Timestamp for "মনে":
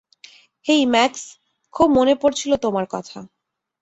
1.91-2.13